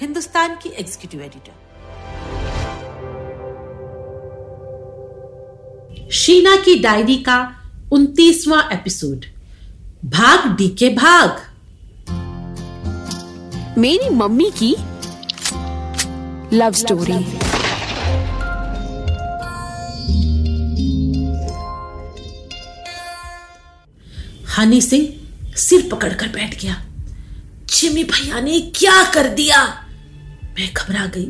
[0.00, 1.52] हिंदुस्तान की executive editor
[6.10, 7.60] Sheena की diary का
[7.92, 9.24] उनतीसवां एपिसोड
[10.04, 11.30] भाग डी के भाग।
[13.78, 14.76] मेरी मम्मी की
[16.56, 17.12] लव स्टोरी
[24.58, 26.84] हनी सिंह सिर पकड़कर बैठ गया।
[27.68, 29.83] चिमी भैया ने क्या कर दिया?
[30.58, 31.26] मैं घबरा गई।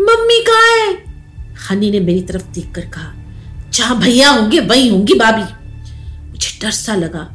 [0.00, 0.94] मम्मी कहा है?
[1.70, 3.12] हनी ने मेरी तरफ़ देखकर कहा,
[3.70, 5.42] जहाँ भैया होंगे, वहीं होंगी भाभी
[6.30, 7.28] मुझे डर सा लगा।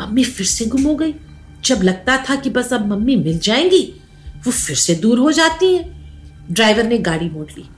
[0.00, 1.14] मम्मी फिर से गुम हो गई।
[1.64, 4.00] जब लगता था कि बस अब मम्मी मिल जाएँगी,
[4.46, 5.94] वो फिर से दूर हो जाती है।
[6.50, 7.68] ड्राइवर ने गाड़ी मोड़ ली।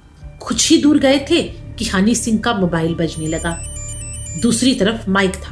[0.41, 3.59] कुछ ही दूर गए थे कि हनी सिंह का मोबाइल बजने लगा।
[4.43, 5.51] दूसरी तरफ़ माइक था।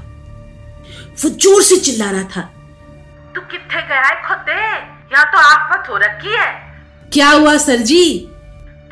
[1.25, 2.41] वो ज़ोर से चिल्ला रहा था।
[3.35, 4.77] तू किथे गया है खुदे?
[5.17, 6.72] यहाँ तो आफत हो रखी है।
[7.13, 8.05] क्या हुआ सर जी?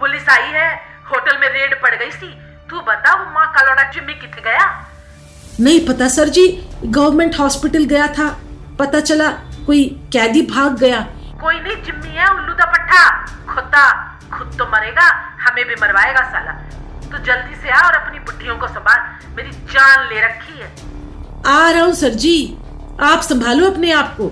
[0.00, 0.68] पुलिस आई है।
[1.10, 2.28] होटल में रेड पड़ गई थी
[2.70, 4.66] तू बता वो माँ कलोड़ा जिम्मी किथे गया?
[5.60, 6.46] नहीं पता सर जी।
[6.84, 8.28] गवर्नमेंट हॉस्पिटल गया था।
[8.78, 9.28] पता चला
[9.66, 11.00] कोई कैदी भाग गया।
[11.40, 13.02] कोई नहीं जिम्मी है उल्लू का पट्टा
[13.52, 13.86] खुदा
[14.36, 15.08] खुद तो मरेगा
[15.40, 16.52] हमें भी मरवाएगा साला।
[17.10, 19.00] तू जल्दी से आ और अपनी बुढ़ियों को संभाल।
[19.36, 20.72] मेरी जान ले रखी है।
[21.46, 22.36] आ रहा हूँ सर जी।
[23.02, 24.28] आप संभालो अपने आप को।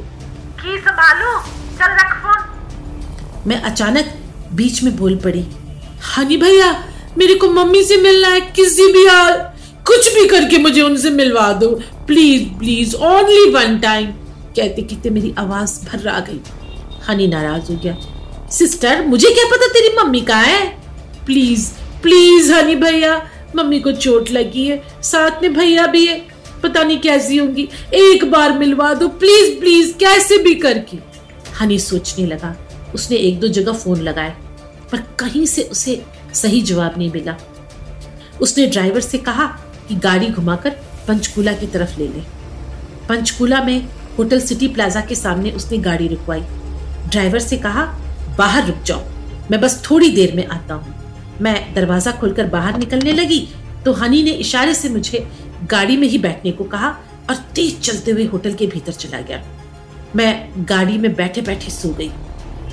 [0.61, 1.39] की संभालो?
[1.79, 2.48] चल रख फ़ोन।
[3.47, 4.15] मैं अचानक
[4.53, 5.45] बीच में बोल पड़ी,
[6.17, 6.73] हनी भैया,
[7.19, 9.33] मेरे को मम्मी से मिलना है, किसी भी हाल,
[9.87, 11.69] कुछ भी करके मुझे उनसे मिलवा दो
[12.07, 16.41] please please only one time कहते कहते मेरी आवाज़ भर आ गई।
[17.09, 17.97] हनी नाराज़ हो गया।
[18.49, 20.67] सिस्टर मुझे क्या पता तेरी मम्मी कहा है?
[21.27, 21.71] प्लीज़
[22.03, 26.21] प्लीज़ हनी भैया, मम्मी को चोट लगी है, साथ में भैया भी है,
[26.63, 30.99] पता नहीं कैसी होंगी, एक बार मिलवा दो प्लीज़ प्लीज़ कैसे भी करके।
[31.61, 32.57] हनी सोचने लगा।
[32.95, 34.35] उसने एक दो जगह फ़ोन लगाए,
[34.93, 36.03] पर कहीं से उसे
[36.35, 37.37] सही जवाब नहीं मिला।
[38.41, 39.47] उसने ड्राइवर से कहा
[39.89, 40.71] कि गाड़ी घुमाकर
[41.09, 42.23] पंचकूला की तरफ़ ले ले।
[43.09, 43.89] पंचकूला में
[44.19, 46.41] होटल सिटी प्लाजा के सामने उसने गाड़ी रुकवाई।
[47.09, 47.85] ड्राइवर से कहा,
[48.39, 49.03] बाहर रुक जाओ,
[49.51, 50.95] मैं बस थोड़ी देर में आता हूँ।
[51.41, 53.49] मैं दरवाज़ा खोलकर बाहर निकलने लगी
[53.85, 55.27] तो हनी ने इशारे से मुझे
[55.71, 56.89] गाड़ी में ही बैठने को कहा
[57.31, 59.43] और तेज चलते हुए होटल के भीतर चला गया।
[60.17, 62.11] मैं गाड़ी में बैठे बैठे सो गई।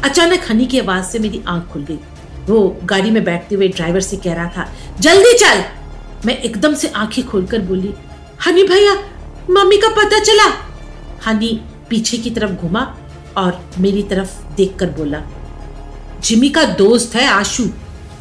[0.04, 2.00] अचानक हनी की आवाज़ से मेरी आँख खुल गई।
[2.48, 4.68] वो गाड़ी में बैठते हुए ड्राइवर से कह रहा था,
[5.00, 5.64] जल्दी चल!
[6.26, 7.94] मैं एकदम से आँखें खोलकर बोली,
[8.46, 8.94] हनी भैया,
[9.50, 10.52] मम्मी का पता चला!
[11.26, 12.98] हनी पीछे की तरफ़ घुमा
[13.38, 15.22] और मेरी तरफ़ देखकर बोला,
[16.24, 17.64] जिमी का दोस्त है आशु,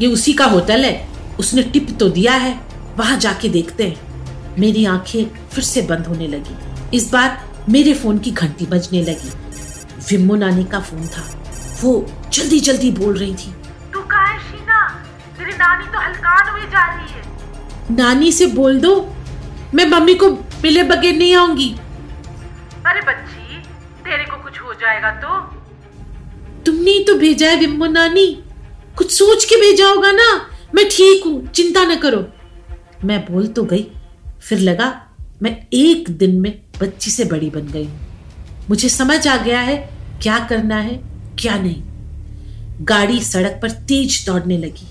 [0.00, 1.08] ये उसी का होटल है,
[1.38, 2.60] उसने टिप तो दिया है,
[2.96, 8.18] वहाँ जाके देखते हैं। मेरी आँखें फिर से बंद होने लगी। इस बार मेरे फ़ोन
[8.18, 9.30] की घंटी बजने लगी।
[10.10, 11.43] विम्मो नानी का फ़ोन था।
[11.84, 11.94] वो
[12.32, 13.50] जल्दी जल्दी बोल रही थी।
[13.92, 14.78] तू कहा है शीना?
[15.38, 18.94] तेरी नानी तो हलकान हुई जा रही है। नानी से बोल दो
[19.74, 20.30] मैं मम्मी को
[20.62, 21.68] मिले बगैर नहीं आऊँगी।
[22.86, 23.58] अरे बच्ची
[24.04, 25.38] तेरे को कुछ हो जाएगा तो?
[26.66, 28.26] तुमने ही तो भेजा है विम्मो नानी।
[28.98, 30.26] कुछ सोच के भेजा होगा ना
[30.74, 32.24] मैं ठीक हूँ चिंता न करो।
[33.04, 33.86] मैं बोल तो गई
[34.42, 34.92] फिर लगा
[35.42, 39.76] मैं एक दिन में बच्ची से बड़ी बन गई हूँ। मुझे समझ आ गया है
[40.22, 41.02] क्या करना है।
[41.38, 41.82] क्या नहीं?
[42.80, 44.86] गाड़ी सड़क पर तेज दौड़ने लगी।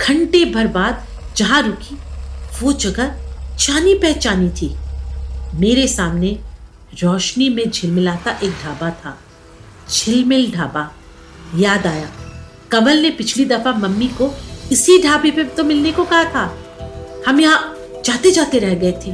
[0.00, 1.94] घंटे भर बाद जहाँ रुकी,
[2.62, 3.14] वो जगह
[3.58, 4.74] जानी पहचानी थी।
[5.54, 6.38] मेरे सामने
[6.94, 9.16] रोशनी में झिलमिलाता एक ढाबा था।
[9.90, 10.90] झिलमिल ढाबा।
[11.56, 12.08] याद आया,
[12.72, 14.30] कमल ने पिछली दफ़ा मम्मी को
[14.72, 16.44] इसी ढाबे पे तो मिलने को कहा था।
[17.26, 19.12] हम यहाँ जाते जाते रह गए थे।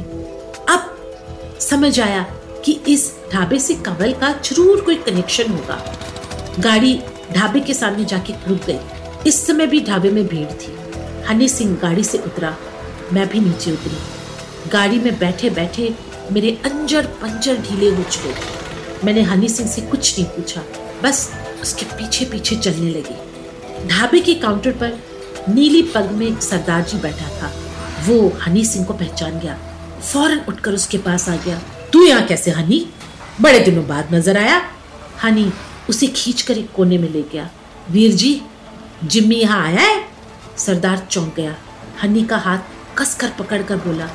[0.69, 2.21] अब समझ आया
[2.65, 5.75] कि इस ढाबे से कमल का ज़रूर कोई कनेक्शन होगा।
[6.59, 6.99] गाड़ी
[7.33, 8.79] ढाबे के सामने जाके रुक गई।
[9.27, 10.75] इस समय भी ढाबे में भीड़ थी।
[11.27, 12.55] हनी सिंह गाड़ी से उतरा,
[13.13, 15.93] मैं भी नीचे उतरी। गाड़ी में बैठे बैठे
[16.31, 20.63] मेरे अंजर पंजर ढीले हो चुके। मैंने हनी सिंह से कुछ नहीं पूछा,
[21.03, 21.29] बस
[21.61, 24.97] उसके पीछे पीछे चलने लगी। ढाबे के काउंटर पर
[25.49, 27.51] नीली पग में एक सरदार जी बैठा था।
[28.07, 29.57] वो हनी सिंह को पहचान गया।
[30.03, 31.61] फ़ौरन उठकर उसके पास आ गया।
[31.93, 32.85] तू यहाँ कैसे, हनी?
[33.41, 34.61] बड़े दिनों बाद नज़र आया?
[35.23, 35.51] हनी
[35.89, 37.49] उसे खींच कर एक कोने में ले गया।
[37.91, 38.41] वीर जी,
[39.03, 40.05] जिम्मी यहाँ आया है?
[40.57, 41.55] सरदार चौंक गया।
[42.03, 42.59] हनी का हाथ
[42.97, 44.09] कसकर पकड़कर बोला,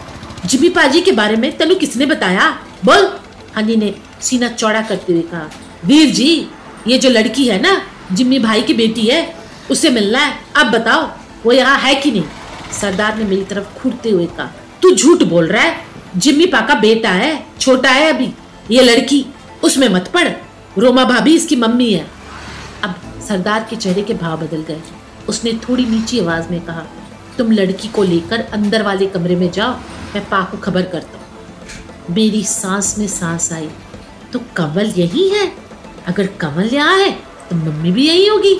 [0.46, 2.50] जिम्मी पाजी के बारे में तेनु किसने बताया?
[2.84, 3.08] बोल।
[3.56, 5.50] हनी ने सीना चौड़ा करते हुए कहा,
[5.84, 6.48] वीर जी,
[6.88, 7.80] ये जो लड़की है ना,
[8.12, 9.34] जिम्मी भाई की बेटी है,
[9.70, 11.10] उसे मिलना है। अब बताओ,
[11.46, 12.24] वो यहाँ है कि नहीं?
[12.80, 14.50] सरदार ने मेरी तरफ़ घूरते हुए कहा,
[14.82, 15.76] तू झूठ बोल रहा है?
[16.16, 18.32] जिम्मी पा का बेटा है, छोटा है अभी।
[18.70, 19.24] ये लड़की,
[19.64, 20.28] उसमें मत पड़
[20.78, 22.06] रोमा भाभी इसकी मम्मी है।
[22.84, 22.94] अब
[23.28, 24.80] सरदार के चेहरे के भाव बदल गए।
[25.28, 26.84] उसने थोड़ी नीची आवाज़ में कहा,
[27.38, 29.72] तुम लड़की को लेकर अंदर वाले कमरे में जाओ,
[30.14, 33.68] मैं पा को खबर करता हूँ। मेरी सांस में सांस आई
[34.32, 35.46] तो कमल यही है।
[36.06, 37.10] अगर कमल यहाँ है
[37.50, 38.54] तो मम्मी भी यही होगी।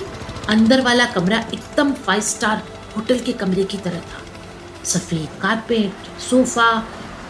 [0.48, 2.62] अंदर वाला कमरा एकदम फाइव स्टार
[2.96, 6.82] होटल के कमरे की तरह था। सफ़ेद कारपेट, सोफा,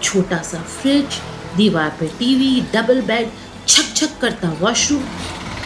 [0.03, 1.21] छोटा सा फ्रिज
[1.57, 3.31] दीवार पे टीवी डबल बेड
[4.03, 5.03] छक करता वॉशरूम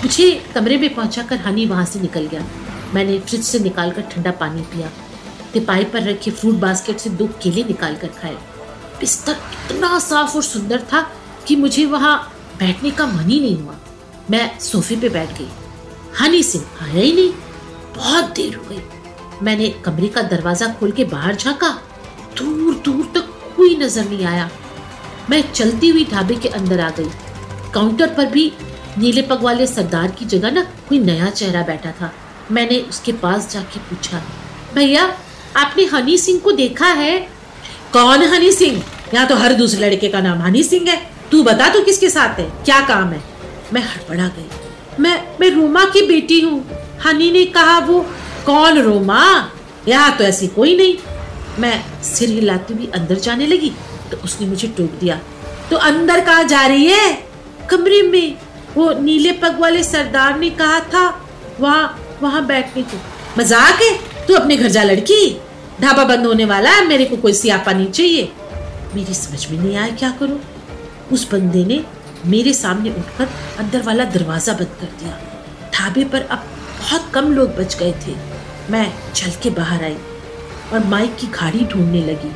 [0.03, 2.45] मुझे कमरे में पहुंचाकर हनी वहाँ से निकल गया।
[2.95, 4.91] मैंने फ्रिज से निकाल कर ठंडा पानी पिया।
[5.53, 8.35] तिपाही पर रखे फ्रूट बास्केट से दो केले निकाल कर खाए।
[9.01, 9.37] बिस्तर
[9.67, 11.01] इतना साफ़ और सुंदर था
[11.47, 12.17] कि मुझे वहाँ
[12.59, 13.79] बैठने का मन ही नहीं हुआ।
[14.31, 15.49] मैं सोफे पे बैठ गई।
[16.21, 17.33] हनी सिंह आया ही नहीं।
[17.97, 18.83] बहुत देर हो गई।
[19.43, 21.71] मैंने कमरे का दरवाज़ा खोल के बाहर झांका।
[22.39, 24.51] दूर दूर तक कोई नज़र नहीं आया।
[25.31, 27.11] मैं चलती हुई ढाबे के अंदर आ गई।
[27.77, 28.51] काउंटर पर भी
[28.99, 32.13] नीले पग वाले सरदार की जगह ना कोई नया चेहरा बैठा था।
[32.51, 34.23] मैंने उसके पास जाके पूछा,
[34.75, 35.03] भैया,
[35.57, 37.19] आपने हनी सिंह को देखा है?
[37.93, 38.83] कौन हनी सिंह?
[39.15, 40.97] यहाँ तो हर दूसरे लड़के का नाम हनी सिंह है।
[41.31, 42.49] तू बता तू किसके साथ है?
[42.65, 43.21] क्या काम है?
[43.73, 46.65] मैं हड़बड़ा गई। मैं मैं रोमा की बेटी हूँ।
[47.05, 48.01] हनी ने कहा, वो
[48.47, 49.23] कौन रोमा?
[49.89, 50.97] यहाँ तो ऐसी कोई नहीं।
[51.59, 53.73] मैं सिर हिलाती हुई अंदर जाने लगी
[54.11, 55.21] तो उसने मुझे टोक दिया
[55.71, 57.26] तो अंदर कहा जा रही है?
[57.71, 58.37] कमरे में।
[58.77, 61.09] वो नीले पग वाले सरदार ने कहा था,
[61.61, 62.99] वहाँ वहाँ बैठने को
[63.39, 63.93] मज़ाक है?
[64.27, 65.41] तू अपने घर जा, लड़की।
[65.81, 68.33] ढाबा बंद होने वाला है, मेरे को कोई सियापा नहीं चाहिए।
[68.95, 70.41] मेरी समझ में नहीं आया क्या करूँ?
[71.13, 71.85] उस बंदे ने
[72.27, 73.29] मेरे सामने उठकर
[73.59, 75.19] अंदर वाला दरवाज़ा बंद कर दिया।
[75.75, 76.45] ढाबे पर अब
[76.79, 78.15] बहुत कम लोग बच गए थे।
[78.71, 79.97] मैं चल के बाहर आई
[80.73, 82.33] और माइक की गाड़ी ढूँढने लगी।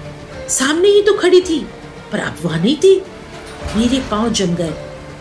[0.48, 1.58] सामने ही तो खड़ी थी,
[2.12, 2.94] पर अब वहाँ नहीं थी।
[3.76, 4.72] मेरे पाँव जम गए।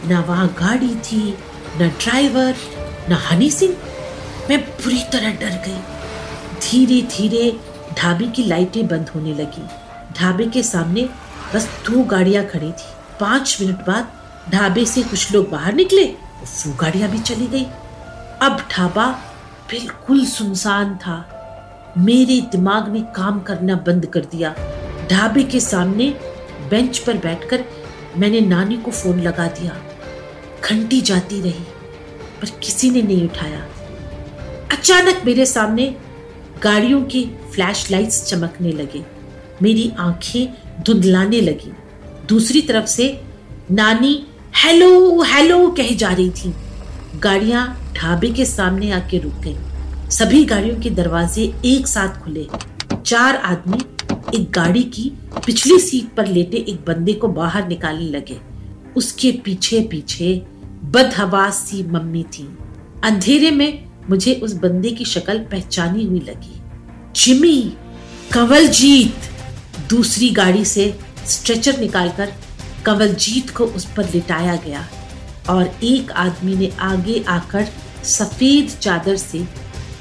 [0.07, 1.37] ना वहाँ गाड़ी थी,
[1.81, 2.55] न ड्राइवर,
[3.09, 3.75] न हनी सिंह।
[4.49, 5.79] मैं बुरी तरह डर गई।
[6.61, 7.59] धीरे धीरे
[7.97, 9.67] ढाबे की लाइटें बंद होने लगी।
[10.19, 11.09] ढाबे के सामने
[11.55, 12.87] बस दो गाड़ियाँ खड़ी थी।
[13.19, 14.11] पाँच मिनट बाद
[14.51, 17.65] ढाबे से कुछ लोग बाहर निकले वो गाड़ियाँ भी चली गई।
[18.41, 19.07] अब ढाबा
[19.71, 21.35] बिल्कुल सुनसान था।
[21.97, 24.55] मेरे दिमाग ने काम करना बंद कर दिया।
[25.11, 26.09] ढाबे के सामने
[26.69, 27.63] बेंच पर बैठकर
[28.17, 29.81] मैंने नानी को फ़ोन लगा दिया।
[30.63, 31.65] घंटी जाती रही,
[32.41, 33.65] पर किसी ने नहीं उठाया।
[34.71, 35.95] अचानक मेरे सामने
[36.63, 39.03] गाड़ियों की फ्लैश लाइट्स चमकने लगे।
[39.61, 40.53] मेरी आँखें
[40.83, 41.71] धुंधलाने लगी।
[42.27, 43.21] दूसरी तरफ़ से
[43.71, 44.27] नानी,
[44.57, 46.53] हेलो हेलो, कह जा रही थी।
[47.15, 49.57] गाड़ियाँ ढाबे के सामने आके रुक गई।
[50.09, 52.47] सभी गाड़ियों के दरवाजे एक साथ खुले।
[53.05, 53.79] चार आदमी
[54.35, 55.11] एक गाड़ी की
[55.45, 58.39] पिछली सीट पर लेटे एक बंदे को बाहर निकालने लगे।
[58.95, 60.45] उसके पीछे पीछे
[60.83, 62.57] बदहवास सी मम्मी थी।
[63.03, 66.61] अंधेरे में मुझे उस बंदे की शक्ल पहचानी हुई लगी।
[67.15, 67.73] जिमी,
[68.33, 69.15] कंवलजीत!
[69.89, 72.33] दूसरी गाड़ी से स्ट्रेचर निकालकर
[72.85, 74.87] कंवलजीत को उस पर लिटाया गया
[75.49, 77.67] और एक आदमी ने आगे आकर
[78.03, 79.47] सफ़ेद चादर से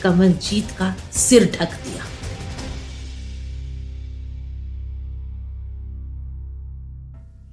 [0.03, 2.08] कंवलजीत का सिर ढक दिया।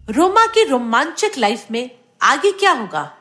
[0.09, 3.11] रोमा की रोमांचक लाइफ में आगे क्या होगा?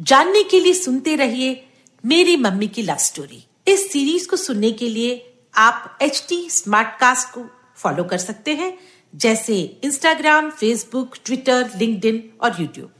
[0.00, 1.68] जानने के लिए सुनते रहिए
[2.06, 7.00] मेरी मम्मी की लव स्टोरी इस सीरीज़ को सुनने के लिए आप एच टी स्मार्ट
[7.00, 8.78] कास्ट को फॉलो कर सकते हैं,
[9.14, 12.90] जैसे इंस्टाग्राम फेसबुक ट्विटर लिंक्डइन और यूट्यूब